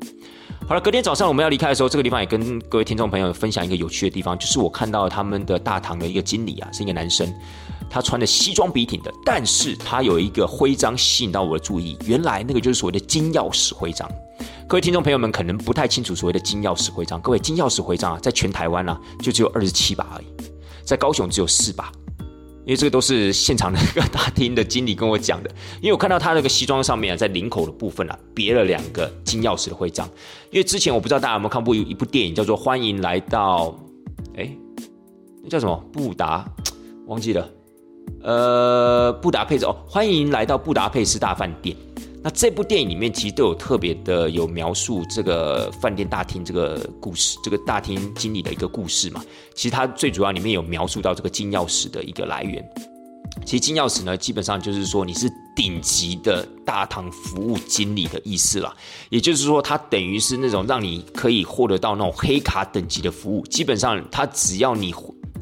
[0.66, 7.32] 好了，隔天早上我们要离开的时候，这个地方也跟各位听众朋友分享一个有趣的地方，就是我看到他们的大堂的一个经理啊，是一个男生，
[7.90, 14.10] 他穿的西装笔挺的，但是他有一个徽章吸引到我的注意，原来那个就是所谓的金钥匙徽章。
[14.66, 20.26] 各位听众朋友们可能不太清楚所谓的金钥匙徽章，各位金钥匙徽章啊，在全台湾呢就只有二十七把而已，
[20.86, 21.92] 在高雄只有四把。
[22.66, 25.50] 因为这个都是现场的那个大厅的经理跟我讲的，
[25.82, 30.10] 因为我看到他那个西装上面啊，在领口的部分啊，别了两个金钥匙的徽章。
[30.50, 33.68] 因为之前我不知道大家有没有看过一部电影，叫做《欢迎来到》，
[34.40, 34.50] 哎，
[35.44, 35.76] 那叫什么？
[35.92, 36.46] 布达，
[37.08, 37.50] 忘记了，
[38.22, 41.76] 呃，布达佩斯哦，欢迎来到布达佩斯大饭店。
[42.24, 49.22] 那这部电影里面其实都有特别的有描述这个饭店大厅这个故事，这个大厅经理的一个故事嘛。
[49.54, 52.64] 其实它最主要里面有描述到这个金钥匙的一个来源。
[53.46, 58.74] 其实金钥匙呢，基本上就是说你是顶级的大堂服务经理的意思啦。
[59.10, 63.46] 也就是说，它等于是那种让你可以获得到那种黑卡等级的服务。
[63.48, 64.94] 基本上，它只要你。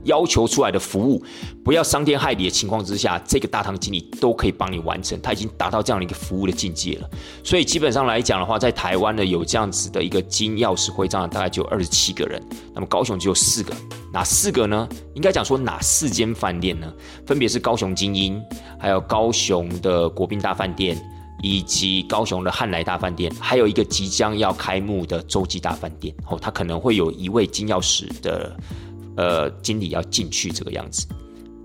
[0.06, 1.24] 要求出来的服务，
[1.64, 5.20] 不要伤天害理的情况之下，这个大堂经理都可以帮你完成。
[5.22, 7.10] 他已经达到这样的一个服务的境界了。
[7.44, 12.42] 所以基本上来讲的话，在台湾呢有这样子的一个金钥匙徽章，大概就二十七个人。
[12.74, 13.74] 那么高雄只有四个，
[14.12, 14.88] 哪四个呢？
[15.14, 16.92] 应该讲说哪四间饭店呢？
[17.26, 18.42] 分别是高雄精英，
[18.80, 20.98] 还有高雄的国宾大饭店，
[21.44, 26.16] 以及高雄的汉来大饭店，还有一个即将要开幕的洲际大饭店。
[26.28, 28.56] 哦，他可能会有一位金钥匙的。
[29.22, 31.06] 呃，经理要进去这个样子，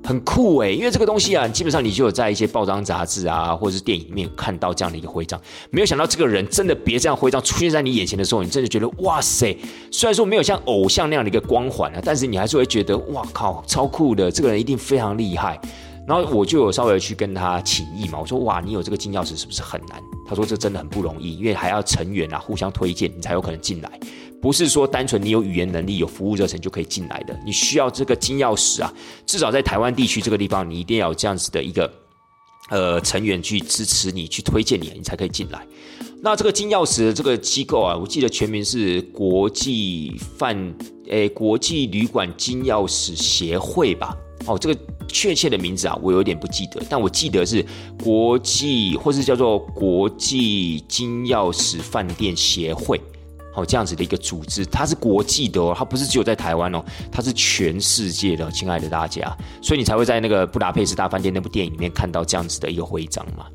[0.04, 5.40] 很酷诶，因为这个东西啊，基本上你就有在一些报章杂志啊，或者是电影里面看到这样的一个徽章。
[5.70, 9.56] 没有想到这个人真的别这样徽章出现在你眼前的时候，你真的觉得哇塞！
[9.90, 15.58] 虽然说没有像偶像那样的一个光环啊，但是你还是会觉得哇靠，超酷的，这个人一定非常厉害。
[16.06, 20.00] 然后我就有稍微去跟他请意嘛，我说哇，你有这个金钥匙是不是很难？
[20.26, 23.98] 他说这真的很不容易，因为还要成员啊互相推荐，你才有可能进来。
[24.40, 28.92] 不是说单纯你有语言能力、有服务热忱就可以进来的，你需要这个金钥匙啊！
[29.26, 31.90] 至少在台湾地区这个地方，你一定要有这样子的一个
[32.70, 35.66] 呃成员去支持你、去推荐你，你才可以进来。
[36.22, 40.74] 那这个金钥匙的这个机构啊，我记得全名是国际饭
[41.08, 44.16] 诶国际旅馆金钥匙协会吧？
[44.46, 47.64] 哦，这个确切的名字啊，我有点不记得，但我记得是
[48.02, 53.00] 国际或是叫做国际金钥匙饭店协会。
[53.52, 63.46] 好这样子的一个组织，它是国际的哦，它不是只有在台湾哦，它是全世界的，亲爱的大家，所以你才会在那个布达佩斯大饭店那部电影里面看到这样子的一个徽章嘛。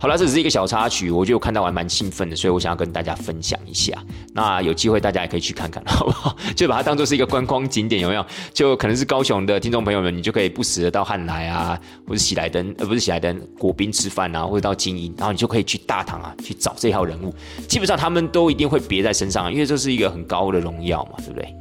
[0.00, 3.92] 好了，这只是一个小插曲，我觉得我看到还蛮兴奋的，所以我想要跟大家分享一下。
[4.32, 6.36] 那有机会大家也可以去看看，好不好？
[6.54, 8.24] 就把它当做是一个观光景点，有没有？
[8.54, 17.34] 就可能是高雄的听众朋友们，你就可以不时的到汉来啊，或者喜来登，呃，不是喜来登，国宾吃饭啊，或者到金银，然后你就可以去大堂啊，去找这号人物。
[17.66, 21.52] 基本上他们都一定会别在身上，因为这是一个很高的荣耀嘛，对不对？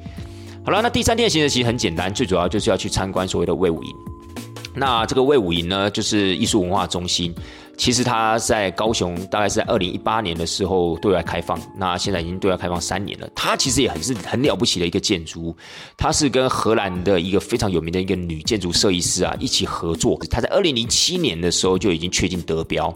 [0.63, 3.89] 好了，那第三天的行程其实很简单，最主要就是要去参观所谓的魏武营。
[4.75, 7.33] 那这个魏武营呢，就是艺术文化中心。
[7.77, 13.29] 其实它在高雄，大概是在二零一八年的时候对外开放，那现在已经对外开放三年了。
[13.35, 15.55] 它其实也很是很了不起的一个建筑，
[15.95, 20.19] 它是跟荷兰的一个非常有名的一个女建筑设计师啊一起合作。
[20.29, 22.91] 它在二零零七年的时候就已经确定得标，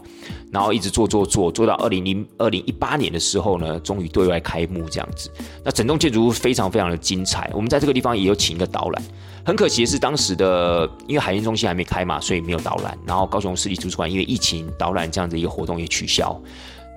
[0.50, 5.30] 然后一直做做做做到二零零二零一八年的时候呢，终于对外开幕这样子。
[5.64, 9.02] 那整栋建筑非常非常的精彩，我们在这个地方也有请一个导览。
[9.44, 12.96] 很可惜的是，当时的因为海运中心还没开嘛，所以没有导览。
[13.06, 16.40] 然后高雄市立图书馆因为疫情，导览这样的一个活动也取消。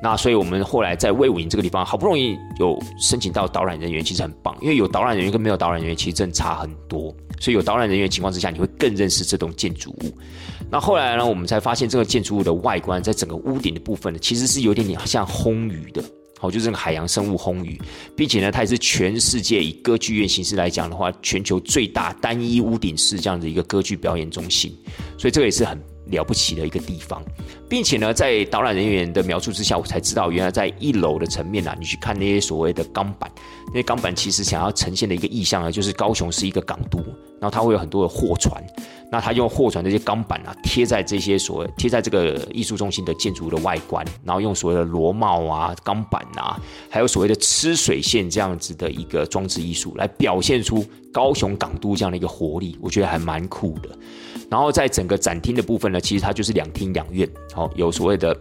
[0.03, 4.55] 那所以我们后来在魏武营这个地方，好不容易有申请到导览人员，其实很棒。
[4.61, 7.15] 因为有导览人员跟没有导览人员其实真的差很多。
[7.39, 10.13] 所以有导览人员情况之下，你会更认识这栋建筑物。
[10.69, 16.03] 那后来呢，我们才发现这个建筑物的外观，在整个屋顶的部分呢，其实是有点点像轰鱼的。
[16.39, 17.79] 好，就是个海洋生物轰鱼，
[18.15, 24.77] 并且呢，它也是全世界以歌剧院形式来讲的话，全球最大单一屋顶式这样的一个歌剧表演中心，
[25.17, 27.23] 所以这个也是很了不起的一个地方，
[27.69, 33.31] 并且呢，在导览人员的描述之下，我才知道原来在一楼的层面啊，你去看那些所谓的钢板，
[33.69, 36.99] 那些钢板其实想要呈现的一个意象呢，就是高雄是一个港都，
[37.45, 38.59] 然后它会有很多的货船。
[39.11, 53.89] 那他用货船这些钢板啊，贴在这些所谓贴在这个艺术中心的建筑的外观，然后用所谓的螺帽啊、钢板啊，还有所谓的吃水线这样子的一个装置艺术，来表现出高雄港都这样的一个活力，我觉得还蛮酷的。
[54.49, 58.35] 然后在整个展厅的部分呢，其实它就是两厅两院，好有所谓的。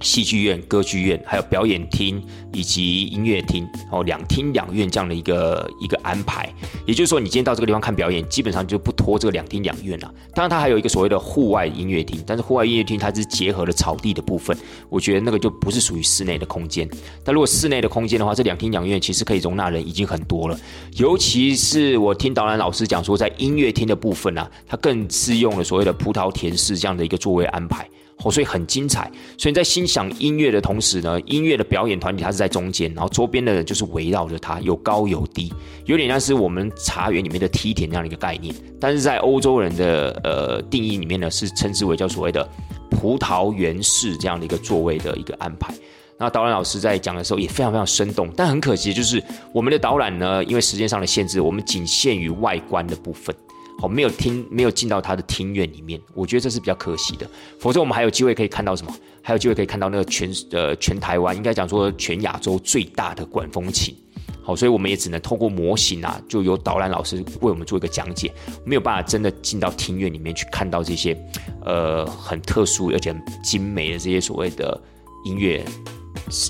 [0.00, 6.52] 戏剧院、歌剧院，还有表演厅以及音乐厅，哦，两厅两院这样的一个一个安排。
[6.86, 10.14] 也就是说，你今天到这个地方看表演，基本上就不拖这个两厅两院了。
[10.34, 14.56] 当然，它还有一个所谓的户外音乐厅，但是户外音乐厅它是结合了草地的部分，
[14.90, 16.88] 我觉得那个就不是属于室内的空间。
[17.24, 20.58] 但如果室内的空间的话，这两厅两院其实可以容纳人已经很多了。
[20.96, 27.88] 尤其是我听导览老师讲说，在音乐厅的部分呢，它更是用了所谓的葡萄田式这样的一个座位安排。
[28.24, 29.10] 哦，所以很精彩。
[29.38, 35.52] 所以在欣赏音乐的同时呢，音乐的表演团体它是在中间，然后周边的人就是围绕着它，有高有低，
[35.84, 38.54] 有点像是我们茶园里面的梯田那样的一个概念。
[38.80, 42.48] 但是在欧洲人的呃定义里面呢，是称之为叫所谓的
[42.90, 45.74] 葡萄园式这样的一个座位的一个安排。
[46.16, 53.34] 那导览老师在讲的时候也非常非常生动，但很可惜就是我们的导览呢，因为时间上的限制，我们仅限于外观的部分。
[53.78, 57.28] 好，没有听，没有进到他的庭院里面，我觉得这是比较可惜的。
[57.58, 58.94] 否则我们还有机会可以看到什么？
[59.22, 63.94] 还有机会可以看到那个全呃全台湾，应该讲说全亚洲最大的管风琴。
[64.42, 68.32] 好，所以我们也只能透过模型啊，就由导览老师为我们做一个讲解，
[68.64, 71.18] 没有办法真的进到庭院里面去看到这些
[71.64, 74.78] 呃很特殊而且很精美的这些所谓的
[75.24, 75.64] 音乐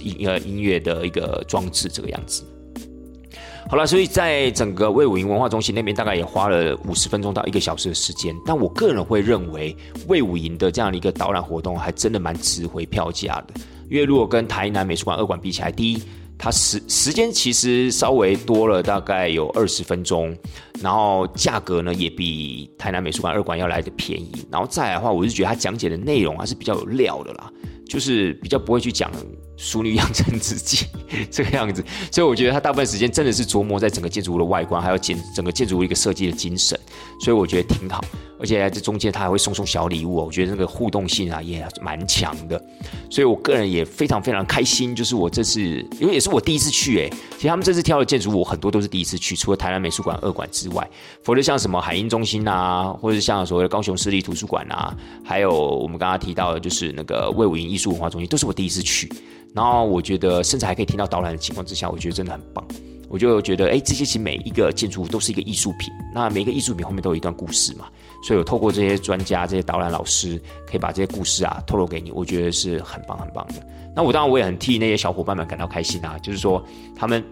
[0.02, 2.44] 音呃音乐的一个装置这个样子。
[3.66, 8.36] 好了，所以在整个魏武营文化中心那边，大概也花了五十分钟到一个小时的时间。
[8.44, 9.74] 但我个人会认为，
[10.06, 13.54] 魏武营的这样的一个导览活动，还真的蛮值回票价的。
[13.90, 16.02] 因为如果跟台南美术馆二馆比起来，第一，
[16.38, 20.36] 它时时间其实稍微多了大概有二十分钟，
[20.80, 24.46] 然后价格呢也比台南美术馆二馆要来的便宜。
[24.52, 27.50] 然后再来的话，我是觉得它讲解的内容还是比较有料的啦，
[27.88, 29.10] 就是比较不会去讲。
[29.56, 30.86] 淑女养成自己
[31.30, 36.78] 这个样子，所以我觉得他大部分时间真的是琢磨在整个建筑物的外观，还有建整个建筑物一个设计的精神，
[37.20, 38.04] 所以我觉得挺好。
[38.38, 42.62] 而且在这中间他还会送送小礼物，我觉得那个互动性啊也蛮强的。
[43.10, 45.60] 所以我个人也非常非常开心，就是我这次
[46.00, 50.88] 因为也是我第一次去诶，其实他们这次挑的建筑物很多都是第一次去，除了台南美术馆二馆之外，
[51.22, 59.10] 否则像什么海鹰中心啊，或者像所谓的高雄市立图书馆啊，还有我们刚刚提到的就是那个魏武营艺术文化中心，都是我第一次去。
[59.54, 62.66] 然后我觉得，甚至还可以听到导览的情况之下，我觉得真的很棒。
[63.08, 65.92] 我就觉得，哎，这些其实每一个建筑物都是一个艺术品。
[66.12, 67.86] 那每一个艺术品后面都有一段故事嘛，
[68.24, 73.54] 所以我透过这些专家、这些导览老师，可以把这些故事啊透露给你，我觉得是很棒很棒的。
[73.94, 76.64] 那我当然我也很替那些小伙伴们感到开心啊，就是说
[76.96, 77.22] 他们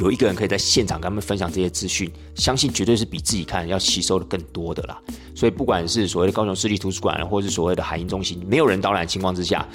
[0.00, 4.98] 有一个人可以在现场跟他们分享这些资讯，相信绝对是比自己看要吸收的更多的啦。
[5.36, 9.68] 所以不管是所谓的高雄市立图书馆，或是所谓的海鹰中心，没有人导览情况之下。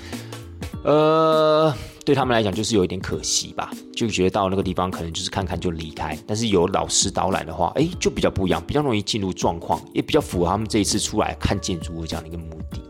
[0.83, 1.73] 呃，
[2.09, 6.17] 对他们来讲就是有一点可惜吧，就觉得到那个地方可能就是看看就离开。
[6.25, 12.81] 但是有老师导览的话，哎，就比较不一样，比较容易进入状况，也比较符合他们这一次出来看建筑物这样的一个目的。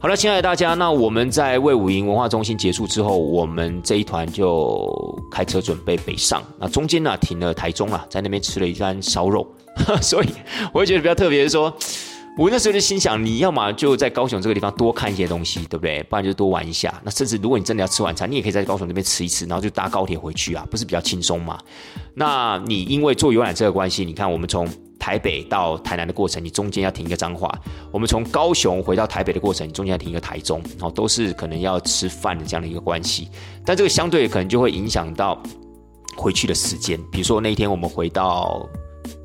[0.00, 6.42] 好了，亲爱的大家，那我们在魏武营文化中心结束之后，我们这一团就开车准备北上。
[6.58, 9.46] 那中间呢停了台中啊，在那边吃了一餐烧肉，
[10.02, 10.28] 所以
[10.72, 11.72] 我会觉得比较特别的说。
[12.38, 16.02] 我那时候就心想，你要么就在高雄这个地方多看一些东西，对不对？
[16.02, 17.00] 不然就多玩一下。
[17.02, 21.58] 那甚至如果你真的要吃晚餐，你也可以在高雄那边吃一吃，然后就搭高铁回去啊，不是比较轻松吗？
[22.12, 24.68] 那你因为坐游览车的关系，你看我们从
[24.98, 27.48] 台北到台南的过程，你中间要停一个彰化；
[27.90, 33.30] 我们从高雄回到台北的过程，中间要停一个台中，然后都是可能要吃饭的这样的一个关系。
[33.64, 35.42] 但这个相对可能就会影响到
[36.14, 37.00] 回去的时间。
[37.10, 38.68] 比如说那一天我们回到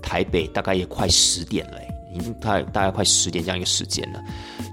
[0.01, 1.77] 台北，大概也快十点了。
[2.13, 4.23] 已经大大概快十点这样一个时间了，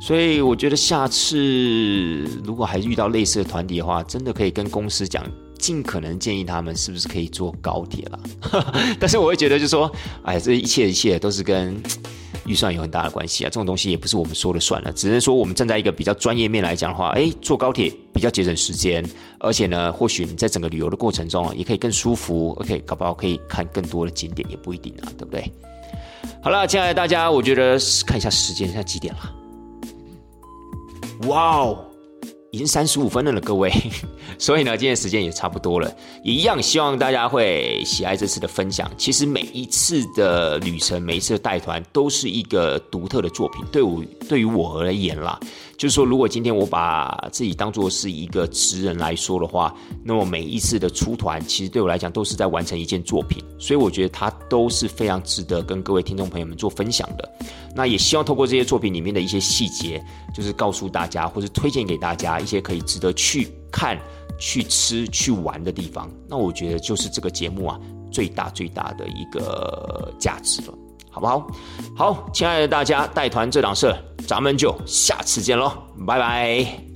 [0.00, 1.36] 所以我觉得下次
[2.44, 5.24] 如果还遇到类似的团体的话，真的可以跟公司讲，
[5.58, 8.20] 尽可能建议他们是不是可以坐高铁了。
[8.98, 9.90] 但是我会觉得，就说，
[10.22, 11.80] 哎，这一切一切都是跟
[12.46, 13.48] 预算有很大的关系啊。
[13.50, 19.04] 这种东西也不是我们说了算了，只能说我们站在一个比较专业面来讲的话，哎，坐高铁比较节省时间，
[19.40, 22.52] 而且呢，或许你在整个旅游的过程中啊，也可以更舒服。
[22.60, 25.52] OK，搞不好可以看更多的景点，也不一定啊，对不对？
[26.40, 27.76] 好了，亲爱的大家，我觉得
[28.06, 29.20] 看一下时间，现在几点了？
[31.28, 31.84] 哇哦！
[32.52, 33.70] 已经三十五分了了，各位，
[34.38, 35.92] 所以呢，今天时间也差不多了。
[36.22, 38.90] 也一样，希望大家会喜爱这次的分享。
[38.96, 43.62] 其实每一次的旅程，每一次的带团，都是一个独特的作品。
[43.70, 45.38] 对我，对于我而言啦，
[45.78, 49.72] 就是说，如果今天我把自己当做是一个职人来说的话，
[50.02, 53.42] 那么每一次的出团，其实对我来讲，都是在完成一件作品。
[53.60, 57.32] 所以我觉得它都是非常值得跟各位听众朋友们做分享的。
[57.76, 60.04] 那也希望透过这些作品里面的一些细节，
[60.34, 63.96] 就是告诉大家，或是推荐给大家一些可以值得去看、
[64.36, 66.10] 去吃、去玩的地方。
[66.28, 67.78] 那我觉得就是这个节目啊，
[68.10, 70.74] 最大最大的一个价值了，
[71.18, 71.46] 好不好？
[71.96, 73.92] 好，亲爱的大家，带团这档事，
[74.26, 75.72] 咱们就下次见喽，
[76.06, 76.87] 拜拜。